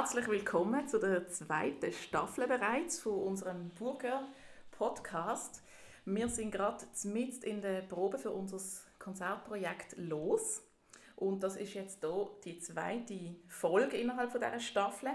Herzlich 0.00 0.28
willkommen 0.28 0.88
zu 0.88 0.98
der 0.98 1.28
zweiten 1.28 1.92
Staffel 1.92 2.46
bereits 2.46 3.00
von 3.00 3.12
unserem 3.12 3.68
Burger 3.78 4.26
Podcast. 4.70 5.62
Wir 6.06 6.26
sind 6.30 6.52
gerade 6.52 6.86
mitten 7.04 7.44
in 7.44 7.60
der 7.60 7.82
Probe 7.82 8.16
für 8.16 8.30
unser 8.30 8.56
Konzertprojekt 8.98 9.98
los 9.98 10.62
und 11.16 11.42
das 11.42 11.56
ist 11.56 11.74
jetzt 11.74 12.00
hier 12.00 12.30
die 12.46 12.58
zweite 12.60 13.36
Folge 13.46 13.98
innerhalb 13.98 14.32
von 14.32 14.40
dieser 14.40 14.58
Staffel, 14.58 15.10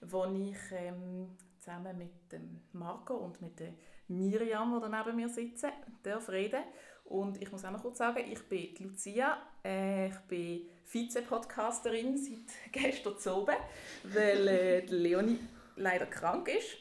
wo 0.00 0.24
ich 0.24 0.58
ähm, 0.72 1.28
zusammen 1.60 1.96
mit 1.96 2.32
dem 2.32 2.62
Marco 2.72 3.14
und 3.14 3.40
mit 3.40 3.60
der 3.60 3.74
Miriam, 4.08 4.82
die 4.82 4.88
neben 4.88 5.14
mir 5.14 5.28
sitzen, 5.28 5.70
darf 6.02 6.28
reden. 6.30 6.64
Und 7.06 7.40
ich 7.40 7.50
muss 7.52 7.64
auch 7.64 7.70
noch 7.70 7.82
kurz 7.82 7.98
sagen, 7.98 8.24
ich 8.30 8.42
bin 8.48 8.74
Lucia, 8.80 9.38
äh, 9.64 10.08
ich 10.08 10.18
bin 10.28 10.68
Vize-Podcasterin 10.84 12.18
seit 12.18 12.72
gestern 12.72 13.14
oben, 13.34 13.56
weil 14.04 14.48
äh, 14.48 14.80
Leonie 14.86 15.38
leider 15.76 16.06
krank 16.06 16.48
ist. 16.48 16.76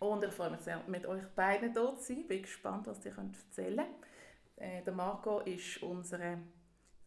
Und 0.00 0.22
ich 0.22 0.32
freue 0.32 0.50
mich 0.50 0.60
sehr, 0.60 0.80
mit 0.86 1.06
euch 1.06 1.26
beiden 1.34 1.72
hier 1.72 1.96
zu 1.96 2.02
sein. 2.02 2.26
Bin 2.28 2.42
gespannt, 2.42 2.86
was 2.86 3.04
ihr 3.04 3.16
erzählen 3.16 3.76
könnt. 3.76 3.88
Äh, 4.56 4.82
der 4.82 4.92
Marco 4.92 5.40
ist 5.40 5.82
unsere, 5.82 6.38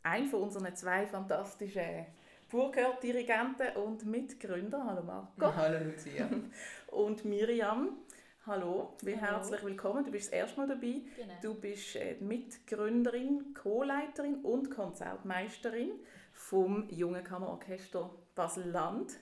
ein 0.03 0.25
von 0.25 0.41
unseren 0.41 0.75
zwei 0.75 1.05
fantastischen 1.05 2.07
Burgör-Dirigenten 2.49 3.77
und 3.77 4.05
Mitgründer. 4.05 4.83
Hallo 4.85 5.03
Marco. 5.03 5.55
Hallo 5.55 5.77
Lucia. 5.85 6.27
und 6.87 7.23
Miriam. 7.23 7.97
Hallo, 8.47 8.97
wie 9.03 9.15
Hallo. 9.21 9.37
herzlich 9.37 9.63
willkommen. 9.63 10.03
Du 10.03 10.09
bist 10.09 10.29
das 10.29 10.33
erste 10.33 10.59
Mal 10.59 10.67
dabei. 10.67 11.01
Genau. 11.15 11.33
Du 11.43 11.53
bist 11.53 11.95
äh, 11.95 12.15
Mitgründerin, 12.21 13.53
Co-Leiterin 13.53 14.43
und 14.43 14.71
Konzertmeisterin 14.71 15.91
vom 16.33 16.89
Jungen 16.89 17.23
Kammerorchester 17.23 18.09
Basel-Land. 18.33 19.13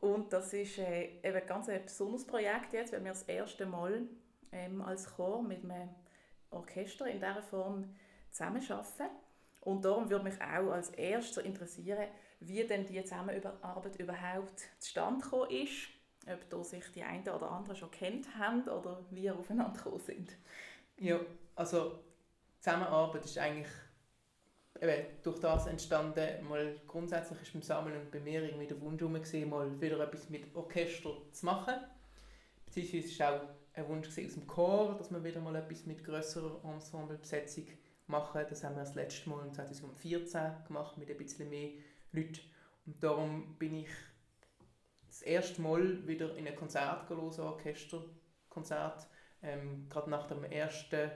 Und 0.00 0.32
das 0.32 0.52
ist 0.54 0.78
äh, 0.78 1.20
eben 1.22 1.36
ein 1.36 1.46
ganz 1.46 1.66
besonderes 1.68 2.26
Projekt 2.26 2.72
jetzt, 2.72 2.92
weil 2.92 3.04
wir 3.04 3.12
das 3.12 3.22
erste 3.22 3.64
Mal 3.64 4.08
ähm, 4.50 4.82
als 4.82 5.14
Chor 5.14 5.40
mit 5.40 5.62
einem 5.62 5.90
Orchester 6.50 7.06
in 7.06 7.20
dieser 7.20 7.42
Form 7.42 7.94
zusammenarbeiten. 8.32 9.14
Und 9.60 9.84
darum 9.84 10.10
würde 10.10 10.24
mich 10.24 10.40
auch 10.42 10.72
als 10.72 10.90
Erster 10.90 11.44
interessieren, 11.44 12.08
wie 12.40 12.64
denn 12.64 12.86
die 12.86 13.00
Zusammenarbeit 13.04 14.00
überhaupt 14.00 14.68
zustande 14.80 15.22
gekommen 15.22 15.50
ist. 15.52 15.97
Ob 16.32 16.48
da 16.50 16.62
sich 16.62 16.84
die 16.92 17.02
einen 17.02 17.26
oder 17.28 17.50
anderen 17.50 17.76
schon 17.76 17.90
kennt 17.90 18.36
haben 18.38 18.62
oder 18.68 19.04
wie 19.10 19.24
ihr 19.24 19.36
aufeinander 19.36 19.76
gekommen 19.76 20.00
sind. 20.00 20.36
Ja, 20.98 21.20
also 21.54 22.00
Zusammenarbeit 22.60 23.24
ist 23.24 23.38
eigentlich 23.38 23.68
eben 24.80 25.06
durch 25.22 25.40
das 25.40 25.66
entstanden, 25.66 26.48
mal 26.48 26.80
grundsätzlich 26.86 27.40
ist 27.42 27.52
beim 27.52 27.62
Sammeln 27.62 28.00
und 28.00 28.10
bei 28.10 28.20
mir 28.20 28.42
irgendwie 28.42 28.66
der 28.66 28.80
Wunsch 28.80 29.00
herum, 29.00 29.50
mal 29.50 29.80
wieder 29.80 30.00
etwas 30.00 30.28
mit 30.28 30.54
Orchester 30.54 31.10
zu 31.32 31.46
machen. 31.46 31.74
Beziehungsweise 32.66 33.18
war 33.18 33.34
auch 33.34 33.48
ein 33.74 33.88
Wunsch 33.88 34.08
aus 34.08 34.14
dem 34.14 34.46
Chor, 34.46 34.96
dass 34.96 35.10
wir 35.10 35.22
wieder 35.22 35.40
mal 35.40 35.56
etwas 35.56 35.86
mit 35.86 36.04
grösserer 36.04 36.60
Ensemblebesetzung 36.64 37.66
machen. 38.06 38.44
Das 38.48 38.64
haben 38.64 38.76
wir 38.76 38.84
das 38.84 38.94
letzte 38.94 39.28
Mal 39.30 39.50
2014 39.52 40.64
gemacht 40.66 40.98
mit 40.98 41.10
ein 41.10 41.16
bisschen 41.16 41.48
mehr 41.48 41.70
Leuten. 42.12 42.40
Und 42.86 43.02
darum 43.02 43.56
bin 43.58 43.74
ich 43.74 43.88
das 45.08 45.22
erste 45.22 45.60
Mal 45.60 46.06
wieder 46.06 46.36
in 46.36 46.46
ein 46.46 46.56
Konzert 46.56 47.08
gelesen, 47.08 47.42
Orchesterkonzert. 47.42 49.06
Ähm, 49.42 49.88
gerade 49.88 50.10
nach 50.10 50.26
dem 50.26 50.44
ersten 50.44 51.10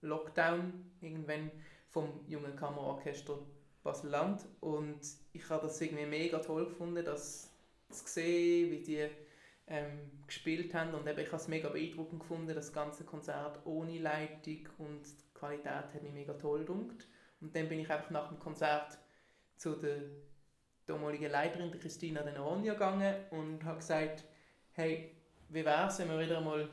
Lockdown 0.00 0.92
irgendwann 1.00 1.50
vom 1.88 2.24
Jungen 2.26 2.56
Kammerorchester 2.56 3.38
Basel-Land. 3.82 4.46
Und 4.60 5.00
ich 5.32 5.48
habe 5.50 5.66
das 5.66 5.80
irgendwie 5.80 6.06
mega 6.06 6.38
toll 6.38 6.66
gefunden, 6.66 7.04
das 7.04 7.52
zu 7.90 8.06
sehen, 8.06 8.70
wie 8.70 8.82
die 8.82 9.08
ähm, 9.66 10.10
gespielt 10.26 10.74
haben. 10.74 10.94
Und 10.94 11.06
eben, 11.06 11.18
ich 11.18 11.28
habe 11.28 11.36
es 11.36 11.48
mega 11.48 11.68
beeindruckend 11.68 12.20
gefunden, 12.20 12.54
das 12.54 12.72
ganze 12.72 13.04
Konzert 13.04 13.60
ohne 13.64 13.98
Leitung 13.98 14.68
und 14.78 15.02
die 15.02 15.34
Qualität 15.34 15.94
hat 15.94 16.02
mich 16.02 16.12
mega 16.12 16.34
toll 16.34 16.60
gedunkt. 16.60 17.06
Und 17.40 17.54
dann 17.54 17.68
bin 17.68 17.80
ich 17.80 17.90
einfach 17.90 18.10
nach 18.10 18.28
dem 18.28 18.38
Konzert 18.38 18.98
zu 19.56 19.76
der 19.76 20.02
damaligen 20.88 21.30
Leiterin, 21.30 21.70
Christina 21.78 22.22
De 22.22 22.32
Noronha, 22.32 22.72
gegangen 22.72 23.14
und 23.30 23.64
habe 23.64 23.78
gesagt, 23.78 24.24
hey, 24.72 25.14
wie 25.48 25.64
wäre 25.64 25.88
es, 25.88 25.98
wenn 25.98 26.08
wir 26.08 26.18
wieder 26.18 26.38
einmal 26.38 26.68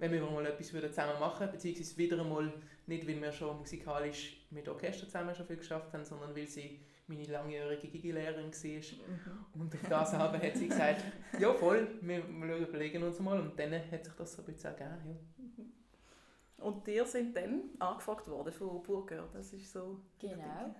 wenn 0.00 0.12
wir 0.12 0.22
mal 0.22 0.46
etwas 0.46 0.68
zusammen 0.68 1.20
machen 1.20 1.40
würden, 1.40 1.52
beziehungsweise 1.52 1.96
wieder 1.98 2.18
einmal, 2.18 2.50
nicht 2.86 3.06
weil 3.06 3.20
wir 3.20 3.32
schon 3.32 3.58
musikalisch 3.58 4.46
mit 4.50 4.66
Orchester 4.66 5.04
zusammen 5.06 5.34
schon 5.34 5.46
viel 5.46 5.58
geschafft 5.58 5.92
haben, 5.92 6.06
sondern 6.06 6.34
weil 6.34 6.46
sie 6.46 6.80
meine 7.06 7.24
langjährige 7.24 7.88
Gigi-Lehrerin 7.88 8.50
war. 8.50 9.08
Mhm. 9.08 9.60
Und 9.60 9.74
auf 9.74 9.88
das 9.88 10.12
haben 10.14 10.42
hat 10.42 10.56
sie 10.56 10.68
gesagt, 10.68 11.04
ja 11.38 11.52
voll, 11.52 11.86
wir, 12.00 12.26
wir 12.26 12.56
überlegen 12.56 13.02
uns 13.02 13.20
mal. 13.20 13.38
Und 13.38 13.58
dann 13.58 13.74
hat 13.74 14.04
sich 14.04 14.14
das 14.14 14.32
so 14.32 14.42
ein 14.42 14.46
bisschen 14.46 14.74
ergeben. 14.74 15.18
Ja. 15.58 16.64
Und 16.64 16.86
dir 16.86 17.04
sind 17.04 17.36
dann 17.36 17.70
angefragt 17.78 18.26
worden 18.28 18.52
von 18.52 18.82
Burger, 18.82 19.28
das 19.32 19.52
ist 19.52 19.70
so... 19.70 20.00
Genau. 20.18 20.74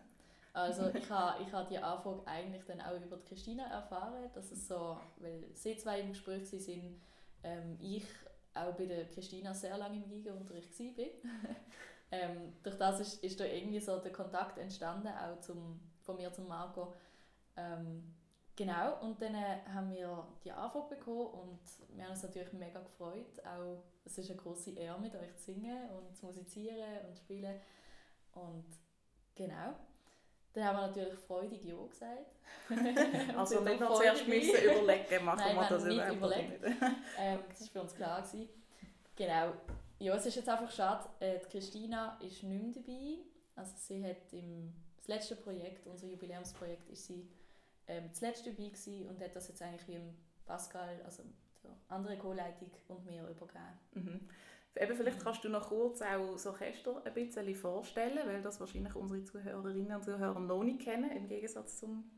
Also 0.52 0.88
ich 0.92 1.08
habe 1.10 1.42
ich 1.42 1.52
ha 1.52 1.64
die 1.64 1.78
Anfrage 1.78 2.26
eigentlich 2.26 2.64
dann 2.64 2.80
auch 2.80 3.00
über 3.00 3.16
die 3.16 3.28
Christina 3.28 3.64
erfahren, 3.64 4.30
dass 4.34 4.50
es 4.50 4.66
so, 4.66 4.98
weil 5.18 5.44
sie 5.54 5.76
zwei 5.76 6.00
im 6.00 6.08
Gespräch 6.08 6.52
waren, 6.52 7.00
ähm, 7.44 7.78
ich 7.80 8.04
auch 8.54 8.74
bei 8.74 8.86
der 8.86 9.06
Christina 9.06 9.54
sehr 9.54 9.78
lange 9.78 9.96
im 9.96 10.08
Giga-Unterricht 10.08 10.78
war. 10.78 11.04
ähm, 12.10 12.54
durch 12.62 12.76
das 12.76 13.00
ist, 13.00 13.22
ist 13.22 13.38
da 13.38 13.44
irgendwie 13.44 13.80
so 13.80 13.98
der 13.98 14.12
Kontakt 14.12 14.58
entstanden, 14.58 15.08
auch 15.08 15.40
zum, 15.40 15.80
von 16.02 16.16
mir 16.16 16.32
zum 16.32 16.48
Marco. 16.48 16.92
Ähm, 17.56 18.12
genau, 18.56 19.00
und 19.02 19.22
dann 19.22 19.34
äh, 19.34 19.60
haben 19.72 19.92
wir 19.92 20.26
die 20.44 20.50
Anfrage 20.50 20.96
bekommen 20.96 21.26
und 21.28 21.60
wir 21.94 22.04
haben 22.04 22.10
uns 22.10 22.22
natürlich 22.22 22.52
mega 22.52 22.80
gefreut. 22.80 23.40
Auch, 23.44 23.82
es 24.04 24.18
ist 24.18 24.30
eine 24.30 24.40
große 24.40 24.72
Ehre, 24.72 25.00
mit 25.00 25.14
euch 25.14 25.36
zu 25.36 25.44
singen 25.44 25.90
und 25.90 26.16
zu 26.16 26.26
musizieren 26.26 27.06
und 27.06 27.14
zu 27.14 27.22
spielen. 27.22 27.60
Und 28.32 28.66
genau. 29.36 29.74
Dann 30.52 30.64
haben 30.64 30.76
wir 30.76 30.86
natürlich 30.88 31.14
freudig 31.14 31.64
Ja 31.64 31.76
gesagt. 31.76 32.26
also 33.36 33.60
nicht 33.60 33.80
noch 33.80 33.94
zuerst 33.94 34.26
müssen 34.26 34.64
überlegen, 34.64 35.24
machen 35.24 35.38
Nein, 35.38 35.56
wir 35.56 35.68
das 35.68 35.84
nicht 35.84 36.08
überlegt. 36.08 36.64
ähm, 37.18 37.38
das 37.48 37.60
war 37.60 37.68
für 37.68 37.80
uns 37.82 37.94
klar. 37.94 38.22
Gewesen. 38.22 38.48
Genau. 39.16 39.52
Ja, 39.98 40.14
es 40.14 40.26
ist 40.26 40.36
jetzt 40.36 40.48
einfach 40.48 40.70
schade, 40.70 41.08
äh, 41.20 41.38
die 41.38 41.58
Christina 41.58 42.18
ist 42.20 42.42
nicht 42.42 42.62
mehr 42.62 42.72
dabei. 42.74 43.18
Also 43.54 43.72
sie 43.76 44.04
hat 44.04 44.32
im 44.32 44.72
das 45.00 45.08
letzte 45.08 45.36
Projekt, 45.36 45.86
unser 45.86 46.06
Jubiläumsprojekt, 46.06 46.88
ist 46.90 47.06
sie 47.06 47.26
ähm, 47.88 48.04
das 48.10 48.20
letzte 48.20 48.50
dabei 48.50 48.68
gewesen 48.68 49.08
und 49.08 49.20
hat 49.20 49.34
das 49.34 49.48
jetzt 49.48 49.62
eigentlich 49.62 49.86
wie 49.88 49.94
im 49.94 50.14
Pascal, 50.46 51.00
also 51.04 51.22
der 51.62 51.70
andere 51.88 52.16
Co-Leitung 52.18 52.70
und 52.88 53.04
mir 53.06 53.22
übergeben. 53.28 53.78
Mhm. 53.94 54.28
Eben, 54.76 54.96
vielleicht 54.96 55.22
kannst 55.22 55.42
du 55.44 55.48
noch 55.48 55.68
kurz 55.68 56.00
auch 56.00 56.32
das 56.32 56.46
Orchester 56.46 57.02
ein 57.04 57.12
bisschen 57.12 57.54
vorstellen, 57.54 58.20
weil 58.26 58.40
das 58.40 58.60
wahrscheinlich 58.60 58.94
unsere 58.94 59.24
Zuhörerinnen 59.24 59.96
und 59.96 60.04
Zuhörer 60.04 60.38
noch 60.38 60.62
nicht 60.62 60.80
kennen, 60.80 61.10
im 61.10 61.26
Gegensatz 61.26 61.78
zum 61.78 62.10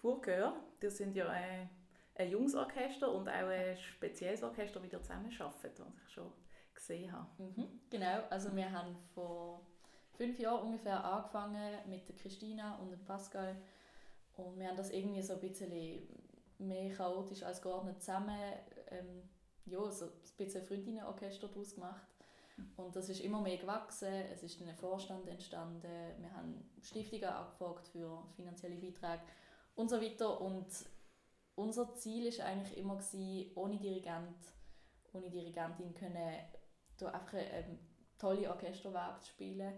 Burgör. 0.00 0.54
Das 0.80 0.96
sind 0.96 1.16
ja 1.16 1.28
ein, 1.28 1.68
ein 2.14 2.30
junges 2.30 2.54
Orchester 2.54 3.12
und 3.12 3.28
auch 3.28 3.48
ein 3.48 3.76
spezielles 3.76 4.42
Orchester, 4.42 4.82
wie 4.82 4.88
ihr 4.88 5.02
zusammen 5.02 5.34
arbeitet, 5.38 5.80
was 5.80 5.94
ich 6.06 6.12
schon 6.12 6.32
gesehen 6.72 7.12
habe. 7.12 7.26
Mhm, 7.38 7.80
genau, 7.90 8.22
also 8.30 8.54
wir 8.54 8.70
haben 8.70 8.96
vor 9.14 9.66
fünf 10.16 10.38
Jahren 10.38 10.68
ungefähr 10.68 11.04
angefangen 11.04 11.78
mit 11.88 12.08
der 12.08 12.16
Christina 12.16 12.76
und 12.76 12.90
dem 12.90 13.04
Pascal 13.04 13.56
und 14.36 14.58
wir 14.58 14.68
haben 14.68 14.76
das 14.76 14.90
irgendwie 14.90 15.22
so 15.22 15.34
ein 15.34 15.40
bisschen 15.40 16.08
mehr 16.58 16.94
chaotisch 16.94 17.42
als 17.42 17.60
geordnet 17.60 18.00
zusammen 18.00 18.38
ähm, 18.90 19.28
ja, 19.70 19.90
so 19.90 20.06
ein 20.06 20.10
bisschen 20.36 20.64
Freundinnenorchester 20.64 21.48
daraus 21.48 21.74
gemacht. 21.74 22.06
Und 22.76 22.94
das 22.96 23.08
ist 23.08 23.20
immer 23.20 23.40
mehr 23.40 23.56
gewachsen, 23.56 24.12
es 24.32 24.42
ist 24.42 24.60
ein 24.60 24.74
Vorstand 24.74 25.28
entstanden, 25.28 25.82
wir 26.18 26.32
haben 26.32 26.68
Stiftungen 26.82 27.28
angefragt 27.28 27.86
für 27.88 28.24
finanzielle 28.34 28.76
Beiträge 28.76 29.22
und 29.76 29.88
so 29.88 30.00
weiter. 30.00 30.40
Und 30.40 30.66
unser 31.54 31.94
Ziel 31.94 32.36
war 32.36 32.46
eigentlich 32.46 32.76
immer, 32.76 32.96
gewesen, 32.96 33.52
ohne 33.54 33.78
Dirigent, 33.78 34.36
ohne 35.12 35.30
Dirigentin 35.30 35.94
können 35.94 36.38
da 36.98 37.08
einfach 37.10 37.34
eine 37.34 37.78
tolle 38.18 38.50
Orchesterwerk 38.50 39.22
zu 39.22 39.30
spielen, 39.30 39.72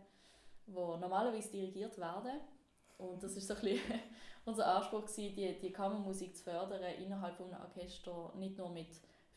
wo 0.67 0.97
normalerweise 0.97 1.51
dirigiert 1.51 1.99
werden. 1.99 2.41
Und 2.97 3.23
das 3.23 3.37
ist 3.37 3.47
so 3.47 3.55
ein 3.55 3.61
bisschen 3.61 4.01
unser 4.45 4.67
Anspruch, 4.77 5.07
gewesen, 5.07 5.35
die, 5.35 5.59
die 5.59 5.73
Kammermusik 5.73 6.37
zu 6.37 6.45
fördern 6.45 6.83
innerhalb 6.95 7.37
von 7.37 7.53
einem 7.53 7.63
Orchester, 7.63 8.33
nicht 8.37 8.57
nur 8.57 8.71
mit 8.71 8.89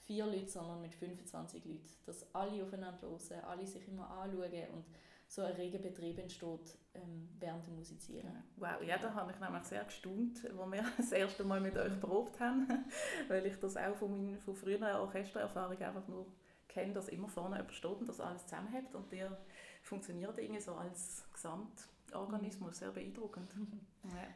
vier 0.06 0.26
Leute, 0.26 0.50
sondern 0.50 0.82
mit 0.82 0.94
25 0.94 1.66
Leuten. 1.66 1.90
Dass 2.06 2.34
alle 2.36 2.64
aufeinander 2.64 3.02
hören, 3.02 3.44
alle 3.46 3.66
sich 3.66 3.88
immer 3.88 4.10
anschauen 4.10 4.68
und 4.74 4.86
so 5.28 5.42
ein 5.42 5.54
reger 5.54 5.80
Betrieb 5.80 6.20
entsteht 6.20 6.78
ähm, 6.94 7.28
während 7.40 7.66
dem 7.66 7.76
Musizieren. 7.76 8.44
Wow, 8.58 8.84
ja, 8.86 8.98
da 9.00 9.14
habe 9.16 9.32
ich 9.32 9.40
nämlich 9.40 9.64
sehr 9.64 9.84
gestaunt, 9.84 10.46
als 10.46 10.72
wir 10.72 10.86
das 10.98 11.12
erste 11.12 11.44
Mal 11.44 11.60
mit 11.60 11.76
euch 11.76 12.00
probt 12.00 12.40
haben, 12.40 12.68
weil 13.28 13.46
ich 13.46 13.58
das 13.60 13.76
auch 13.76 13.96
von, 13.96 14.12
meinen, 14.12 14.40
von 14.40 14.56
früheren 14.56 14.96
Orchestererfahrungen 14.98 15.82
einfach 15.82 16.08
nur 16.08 16.28
kenne, 16.68 16.94
dass 16.94 17.08
immer 17.08 17.30
vorne 17.30 17.56
jemand 17.56 17.74
steht 17.74 18.00
und 18.00 18.08
das 18.08 18.20
alles 18.20 18.46
zusammenhält 18.46 18.94
und 18.94 19.12
der 19.12 19.38
funktioniert 19.82 20.38
irgendwie 20.38 20.62
so 20.62 20.76
als 20.76 21.26
Gesamtorganismus, 21.34 22.78
sehr 22.78 22.92
beeindruckend. 22.92 23.50
ja. 24.04 24.28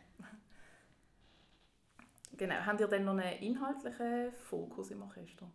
Genau. 2.37 2.55
Habt 2.65 2.79
ihr 2.79 2.87
dann 2.87 3.03
noch 3.03 3.17
einen 3.17 3.41
inhaltlichen 3.41 4.31
Fokus 4.31 4.91
im 4.91 5.01
Orchester? 5.01 5.51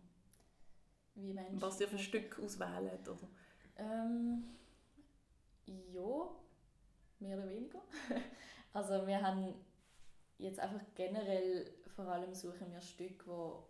Wie 1.14 1.32
meinst 1.32 1.62
Was 1.62 1.80
ihr 1.80 1.88
für 1.88 1.98
Stück 1.98 2.38
auswählt? 2.38 3.08
Oder? 3.08 3.28
Ähm, 3.76 4.44
ja, 5.66 6.30
mehr 7.20 7.38
oder 7.38 7.48
weniger. 7.48 7.80
also 8.72 9.06
wir 9.06 9.22
haben 9.22 9.54
jetzt 10.38 10.58
einfach 10.58 10.80
generell 10.94 11.72
vor 11.94 12.06
allem 12.06 12.34
suchen 12.34 12.72
wir 12.72 12.80
Stücke, 12.80 13.62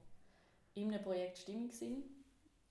die 0.74 0.82
in 0.82 0.94
einem 0.94 1.02
Projekt 1.02 1.38
stimmig 1.38 1.72
sind 1.74 2.04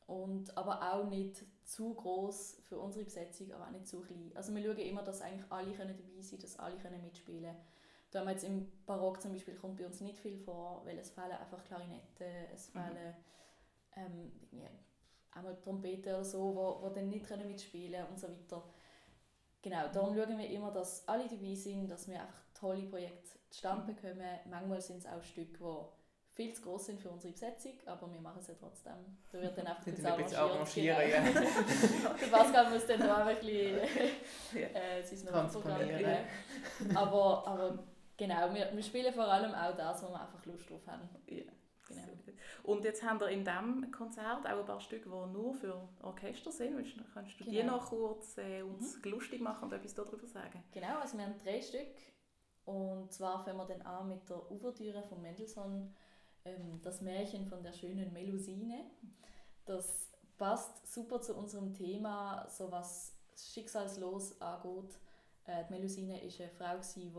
und 0.07 0.57
aber 0.57 0.93
auch 0.93 1.09
nicht 1.09 1.43
zu 1.65 1.93
groß 1.93 2.63
für 2.67 2.79
unsere 2.79 3.05
Besetzung, 3.05 3.51
aber 3.51 3.67
auch 3.67 3.71
nicht 3.71 3.87
zu 3.87 4.01
klein. 4.01 4.31
Also 4.33 4.55
wir 4.55 4.63
schauen 4.63 4.77
immer, 4.77 5.03
dass 5.03 5.21
eigentlich 5.21 5.51
alle 5.51 5.73
können 5.73 5.97
dabei 5.97 6.21
sein, 6.21 6.39
dass 6.39 6.57
alle 6.57 6.77
können 6.77 7.01
mitspielen. 7.03 7.43
können. 7.43 7.57
Da 8.11 8.19
haben 8.19 8.27
wir 8.27 8.33
jetzt 8.33 8.43
im 8.43 8.69
Barock 8.85 9.21
zum 9.21 9.31
Beispiel 9.33 9.55
kommt 9.55 9.77
bei 9.77 9.85
uns 9.85 10.01
nicht 10.01 10.17
viel 10.17 10.37
vor, 10.37 10.81
weil 10.85 10.97
es 10.99 11.11
fehlen 11.11 11.31
einfach 11.31 11.63
Klarinetten, 11.63 12.27
es 12.53 12.73
Mhm. 12.73 12.79
fehlen 12.79 13.15
ähm, 13.95 14.31
ja, 14.51 14.69
einmal 15.31 15.55
Trompeten 15.61 16.13
oder 16.13 16.23
so, 16.23 16.55
wo, 16.55 16.81
wo 16.81 16.89
dann 16.89 17.09
nicht 17.09 17.25
können 17.25 17.47
mitspielen 17.47 18.05
und 18.07 18.19
so 18.19 18.27
weiter. 18.27 18.63
Genau, 19.61 19.87
darum 19.93 20.15
schauen 20.15 20.37
wir 20.37 20.49
immer, 20.49 20.71
dass 20.71 21.07
alle 21.07 21.27
dabei 21.27 21.55
sind, 21.55 21.87
dass 21.89 22.07
wir 22.07 22.19
einfach 22.21 22.41
tolle 22.53 22.83
Projekte 22.83 23.37
zustande 23.49 23.93
bekommen. 23.93 24.39
Manchmal 24.49 24.81
sind 24.81 24.97
es 24.97 25.05
auch 25.05 25.21
Stücke, 25.21 25.63
die 25.63 26.33
viel 26.33 26.53
zu 26.53 26.63
groß 26.63 26.85
sind 26.87 26.99
für 26.99 27.09
unsere 27.11 27.33
Besetzung, 27.33 27.73
aber 27.85 28.11
wir 28.11 28.19
machen 28.21 28.39
es 28.39 28.47
ja 28.47 28.55
trotzdem. 28.59 28.93
Da 29.31 29.39
wird 29.41 29.57
dann 29.57 29.67
einfach 29.67 29.85
ein 29.87 29.93
bisschen 29.93 30.05
arrangiert. 30.07 30.97
genau. 30.99 32.13
Der 32.21 32.27
Pascal 32.27 32.69
muss 32.71 32.87
dann 32.87 32.99
da 33.01 33.25
ein 33.25 33.35
bisschen 33.35 33.77
Ja. 34.53 34.67
äh, 34.79 35.03
sein 35.03 35.97
geben. 35.97 36.95
Aber, 36.97 37.47
aber 37.47 37.83
genau, 38.17 38.53
wir, 38.53 38.69
wir 38.73 38.83
spielen 38.83 39.13
vor 39.13 39.25
allem 39.25 39.53
auch 39.53 39.75
das, 39.75 40.03
wo 40.03 40.09
wir 40.09 40.21
einfach 40.21 40.45
Lust 40.45 40.69
drauf 40.69 40.85
haben. 40.87 41.09
Ja. 41.27 41.43
Genau. 41.87 42.03
Und 42.63 42.83
jetzt 42.83 43.03
haben 43.03 43.19
wir 43.19 43.29
in 43.29 43.43
diesem 43.43 43.91
Konzert 43.91 44.45
auch 44.45 44.59
ein 44.59 44.65
paar 44.65 44.79
Stücke, 44.79 45.09
die 45.09 45.33
nur 45.33 45.53
für 45.55 45.87
Orchester 46.03 46.51
sind. 46.51 46.77
Willst 46.77 46.95
Kannst 47.13 47.39
du 47.39 47.43
die 47.43 47.51
Genau. 47.57 47.77
noch 47.77 47.89
kurz 47.89 48.37
äh, 48.37 48.61
uns 48.61 49.03
lustig 49.03 49.41
machen 49.41 49.65
und 49.65 49.73
etwas 49.73 49.93
darüber 49.95 50.27
sagen? 50.27 50.63
Genau, 50.71 50.99
also 50.99 51.17
wir 51.17 51.25
haben 51.25 51.37
drei 51.43 51.61
Stück. 51.61 51.87
Und 52.65 53.11
zwar 53.11 53.43
fangen 53.43 53.57
wir 53.57 53.65
dann 53.65 53.81
an 53.81 54.09
mit 54.09 54.29
der 54.29 54.49
Ouvertüre 54.51 55.03
von 55.03 55.21
Mendelssohn, 55.21 55.93
ähm, 56.45 56.79
das 56.83 57.01
Märchen 57.01 57.47
von 57.47 57.63
der 57.63 57.73
schönen 57.73 58.13
Melusine. 58.13 58.85
Das 59.65 60.11
passt 60.37 60.91
super 60.91 61.21
zu 61.21 61.35
unserem 61.35 61.73
Thema, 61.73 62.47
so 62.47 62.71
was 62.71 63.15
schicksalslos 63.35 64.39
angeht. 64.41 64.99
Äh, 65.45 65.65
die 65.65 65.73
Melusine 65.73 66.13
war 66.13 66.21
eine 66.21 66.49
Frau, 66.49 66.77
die 66.95 67.13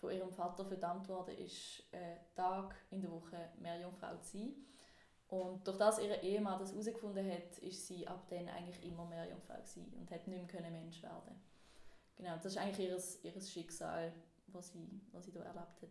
von 0.00 0.10
ihrem 0.12 0.32
Vater 0.32 0.64
verdammt 0.64 1.08
worden 1.08 1.36
ist, 1.38 1.82
äh, 1.92 2.16
Tag 2.34 2.74
in 2.90 3.00
der 3.00 3.10
Woche 3.10 3.50
Meerjungfrau 3.58 4.16
zu 4.18 4.38
sein. 4.38 4.54
Und 5.28 5.66
durch 5.66 5.78
das 5.78 5.98
ihr 5.98 6.22
Ehemann 6.22 6.58
das 6.58 6.70
herausgefunden 6.70 7.28
hat, 7.30 7.58
ist 7.58 7.86
sie 7.86 8.06
ab 8.06 8.26
dann 8.28 8.48
eigentlich 8.48 8.84
immer 8.84 9.04
Meerjungfrau 9.06 9.56
gewesen 9.56 9.92
und 9.98 10.10
hat 10.10 10.26
nicht 10.26 10.52
mehr 10.52 10.70
Mensch 10.70 11.02
werden. 11.02 11.40
Genau, 12.16 12.36
das 12.36 12.46
ist 12.46 12.58
eigentlich 12.58 12.88
ihres, 12.88 13.24
ihres 13.24 13.50
Schicksal, 13.50 14.12
was 14.48 14.72
sie, 14.72 15.00
was 15.12 15.24
sie 15.24 15.32
da 15.32 15.40
erlebt 15.40 15.82
hat. 15.82 15.90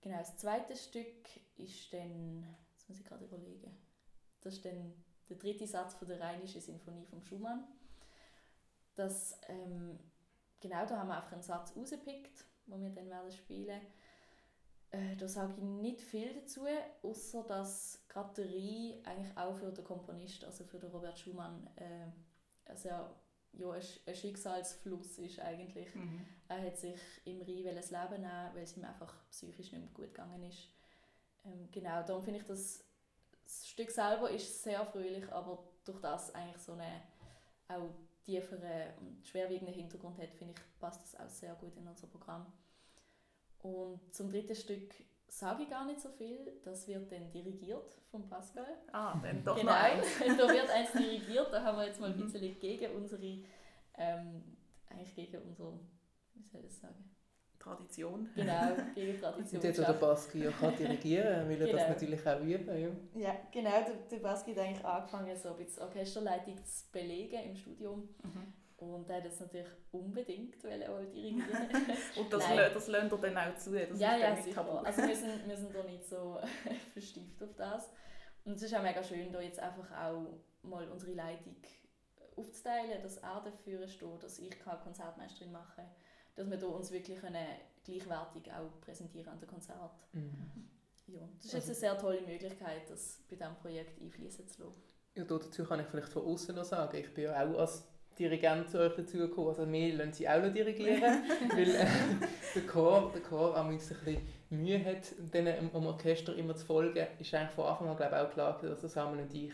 Genau, 0.00 0.18
das 0.18 0.36
zweite 0.36 0.74
Stück 0.74 1.28
ist 1.56 1.92
dann, 1.92 2.46
jetzt 2.72 2.88
muss 2.88 2.98
ich 2.98 3.04
gerade 3.04 3.24
überlegen, 3.24 3.76
das 4.40 4.54
ist 4.54 4.64
dann 4.64 4.92
der 5.28 5.36
dritte 5.36 5.66
Satz 5.66 5.94
von 5.94 6.08
der 6.08 6.20
Rheinischen 6.20 6.60
Sinfonie 6.60 7.04
von 7.04 7.20
Schumann. 7.22 7.64
Das, 8.94 9.38
ähm, 9.48 9.98
genau, 10.60 10.86
da 10.86 10.98
haben 10.98 11.08
wir 11.08 11.16
einfach 11.16 11.32
einen 11.32 11.42
Satz 11.42 11.76
rausgepickt, 11.76 12.44
den 12.66 12.82
wir 12.82 12.90
dann 12.90 13.08
werden 13.08 13.30
spielen 13.32 13.80
äh, 14.90 15.16
Da 15.16 15.28
sage 15.28 15.54
ich 15.56 15.62
nicht 15.62 16.00
viel 16.00 16.32
dazu, 16.34 16.66
außer 17.02 17.42
dass 17.44 18.04
gerade 18.08 18.42
der 18.42 18.46
Rhein 18.52 19.04
eigentlich 19.04 19.36
auch 19.36 19.54
für 19.54 19.72
den 19.72 19.84
Komponist, 19.84 20.44
also 20.44 20.64
für 20.64 20.78
den 20.78 20.90
Robert 20.90 21.18
Schumann, 21.18 21.68
äh, 21.76 22.70
ein 22.70 22.76
sehr 22.76 23.10
ja, 23.52 23.70
ein 23.70 23.80
Sch- 23.80 24.00
ein 24.06 24.14
Schicksalsfluss 24.14 25.18
ist 25.18 25.40
eigentlich. 25.40 25.88
Er 26.48 26.62
hat 26.62 26.76
sich 26.76 27.00
im 27.24 27.40
Rhein 27.40 27.74
das 27.74 27.90
Leben 27.90 28.20
nehmen, 28.20 28.50
weil 28.54 28.62
es 28.64 28.76
ihm 28.76 28.84
einfach 28.84 29.14
psychisch 29.30 29.72
nicht 29.72 29.80
mehr 29.80 29.90
gut 29.94 30.12
gegangen 30.14 30.42
ist. 30.44 30.68
Ähm, 31.46 31.66
genau, 31.72 32.02
darum 32.02 32.22
finde 32.22 32.40
ich, 32.40 32.46
dass 32.46 32.84
das 33.44 33.66
Stück 33.66 33.90
selber 33.90 34.30
ist 34.30 34.62
sehr 34.62 34.84
fröhlich, 34.84 35.32
aber 35.32 35.62
durch 35.84 36.00
das 36.00 36.34
eigentlich 36.34 36.60
so 36.62 36.72
einen 36.72 37.00
auch 37.68 37.90
tieferen 38.24 38.92
und 39.00 39.26
schwerwiegenden 39.26 39.74
Hintergrund 39.74 40.18
hat, 40.18 40.30
finde 40.34 40.54
ich, 40.54 40.80
passt 40.80 41.02
das 41.02 41.20
auch 41.20 41.28
sehr 41.28 41.54
gut 41.54 41.76
in 41.76 41.86
unser 41.86 42.06
Programm. 42.08 42.52
Und 43.60 44.00
zum 44.14 44.30
dritten 44.30 44.54
Stück 44.54 44.94
sage 45.28 45.64
ich 45.64 45.70
gar 45.70 45.84
nicht 45.86 46.00
so 46.00 46.08
viel. 46.10 46.60
Das 46.64 46.86
wird 46.88 47.10
dann 47.10 47.30
dirigiert 47.32 47.96
von 48.10 48.28
Pascal. 48.28 48.78
Ah, 48.92 49.18
dann 49.22 49.44
doch 49.44 49.56
genau, 49.56 49.72
noch 49.72 49.78
eins. 49.78 50.06
da 50.38 50.48
wird 50.48 50.70
eins 50.70 50.92
dirigiert. 50.92 51.52
Da 51.52 51.62
haben 51.64 51.78
wir 51.78 51.86
jetzt 51.86 52.00
mal 52.00 52.10
ein 52.12 52.16
Mhm. 52.18 52.30
bisschen 52.32 52.58
gegen 52.60 52.94
unsere, 52.94 53.42
ähm, 53.94 54.56
eigentlich 54.88 55.14
gegen 55.14 55.42
unser, 55.42 55.72
wie 56.34 56.42
soll 56.48 56.60
ich 56.62 56.68
das 56.68 56.80
sagen? 56.80 57.15
Tradition. 57.66 58.28
Genau, 58.34 58.76
gegen 58.94 59.20
Tradition. 59.20 59.60
Und 59.60 59.64
jetzt, 59.64 59.78
wo 59.80 59.84
der 59.84 59.92
Baski 59.94 60.44
ja 60.44 60.50
kann 60.50 60.76
dirigieren 60.76 61.48
will 61.48 61.60
er 61.60 61.66
das 61.66 61.76
Genau. 61.76 61.88
natürlich 61.88 62.26
auch 62.26 62.40
üben. 62.40 63.02
Ja. 63.14 63.28
Ja, 63.28 63.36
genau. 63.50 63.70
Der, 63.70 63.94
der 64.10 64.18
Baski 64.18 64.54
hat 64.54 64.60
eigentlich 64.60 64.84
angefangen, 64.84 65.36
so 65.36 65.50
ein 65.50 65.56
bisschen 65.56 65.82
Orchesterleitung 65.82 66.56
zu 66.64 66.92
belegen 66.92 67.42
im 67.44 67.56
Studium. 67.56 68.08
Mhm. 68.22 68.52
Und 68.78 69.08
er 69.08 69.16
hat 69.16 69.24
das 69.24 69.40
natürlich 69.40 69.68
unbedingt 69.90 70.62
wollen 70.62 70.82
auch 70.84 71.00
dirigieren. 71.12 71.48
Und 72.16 72.32
das, 72.32 72.48
Nein. 72.48 72.70
das 72.72 72.88
lernt 72.88 73.10
er 73.10 73.18
dann 73.18 73.38
auch 73.38 73.56
zu. 73.56 73.70
Das 73.72 73.98
ja, 73.98 74.14
ist 74.16 74.20
ja, 74.22 74.36
sicher. 74.36 74.54
tabu. 74.54 74.78
Also 74.78 75.02
wir 75.02 75.16
sind, 75.16 75.32
wir 75.48 75.56
sind 75.56 75.74
da 75.74 75.82
nicht 75.82 76.04
so 76.04 76.38
verstieft 76.92 77.42
auf 77.42 77.54
das. 77.56 77.90
Und 78.44 78.54
es 78.54 78.62
ist 78.62 78.74
auch 78.74 78.82
mega 78.82 79.02
schön, 79.02 79.32
da 79.32 79.40
jetzt 79.40 79.58
einfach 79.58 79.90
auch 79.90 80.26
mal 80.62 80.88
unsere 80.88 81.12
Leitung 81.12 81.56
aufzuteilen, 82.36 83.02
dass 83.02 83.16
er 83.16 83.42
dafür 83.44 83.88
steht, 83.88 84.22
dass 84.22 84.38
ich 84.38 84.50
keine 84.58 84.78
Konzertmeisterin 84.78 85.52
mache, 85.52 85.82
dass 86.36 86.48
wir 86.50 86.56
da 86.56 86.66
uns 86.66 86.92
wirklich 86.92 87.18
können 87.18 87.46
gleichwertig 87.84 88.52
auch 88.52 88.80
präsentieren 88.80 89.28
an 89.28 89.40
dem 89.40 89.48
Konzert. 89.48 89.92
Mhm. 90.12 90.68
Ja, 91.08 91.20
das 91.36 91.46
ist 91.46 91.52
jetzt 91.52 91.66
eine 91.66 91.74
sehr 91.74 91.98
tolle 91.98 92.20
Möglichkeit, 92.22 92.88
das 92.88 93.20
bei 93.30 93.36
diesem 93.36 93.54
Projekt 93.56 94.00
einfließen 94.00 94.48
zu 94.48 94.64
lassen. 94.64 94.82
Ja, 95.14 95.24
dazu 95.24 95.64
kann 95.64 95.80
ich 95.80 95.86
vielleicht 95.86 96.08
von 96.08 96.24
außen 96.24 96.54
noch 96.54 96.64
sagen, 96.64 96.96
ich 96.96 97.12
bin 97.14 97.24
ja 97.24 97.32
auch 97.32 97.58
als 97.58 97.84
Dirigent 98.18 98.70
zu 98.70 98.78
euch 98.78 98.94
dazugekommen, 98.94 99.50
also 99.50 99.70
wir 99.70 99.94
lassen 99.94 100.12
sie 100.14 100.28
auch 100.28 100.42
noch 100.42 100.52
dirigieren, 100.52 101.02
weil 101.54 101.74
äh, 101.74 101.86
der 102.54 102.66
Chor, 102.66 103.12
der 103.14 103.20
Chor 103.22 103.50
auch 103.50 103.66
ein 103.66 103.76
bisschen 103.76 104.18
Mühe 104.48 104.82
hat, 104.84 105.12
denen 105.18 105.70
am 105.74 105.86
Orchester 105.86 106.34
immer 106.34 106.56
zu 106.56 106.64
folgen, 106.64 107.06
ist 107.18 107.34
eigentlich 107.34 107.50
von 107.50 107.66
Anfang 107.66 107.88
an 107.88 107.96
glaube 107.96 108.16
ich, 108.16 108.22
auch 108.22 108.32
klar, 108.32 108.58
dass 108.60 108.80
Samuel 108.92 109.22
und 109.22 109.34
ich 109.34 109.52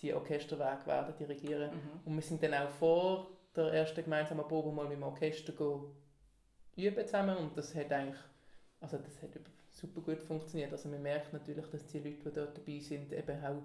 die 0.00 0.12
Orchesterweg 0.12 0.86
werden 0.86 1.14
dirigieren. 1.18 1.70
Mhm. 1.70 2.00
Und 2.04 2.14
wir 2.16 2.22
sind 2.22 2.42
dann 2.42 2.54
auch 2.54 2.68
vor 2.68 3.30
der 3.56 3.72
ersten 3.72 4.04
gemeinsamen 4.04 4.46
Probe 4.46 4.70
mal 4.70 4.86
mit 4.86 4.98
dem 4.98 5.02
Orchester 5.02 5.52
go 5.52 5.90
üben 6.76 7.06
zusammen 7.06 7.36
und 7.36 7.56
das 7.56 7.74
hat 7.74 7.92
eigentlich, 7.92 8.20
also 8.80 8.98
das 8.98 9.22
hat 9.22 9.30
super 9.70 10.00
gut 10.00 10.22
funktioniert. 10.22 10.72
Also 10.72 10.88
man 10.88 11.02
merkt 11.02 11.32
natürlich, 11.32 11.66
dass 11.66 11.86
die 11.86 11.98
Leute, 11.98 12.30
die 12.30 12.32
dort 12.32 12.58
dabei 12.58 12.78
sind, 12.80 13.12
eben 13.12 13.44
auch 13.44 13.62